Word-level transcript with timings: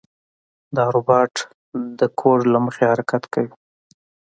دا 0.75 0.83
روبوټ 0.95 1.33
د 1.99 2.01
کوډ 2.19 2.39
له 2.53 2.59
مخې 2.65 2.83
حرکت 2.91 3.23
کوي. 3.33 3.51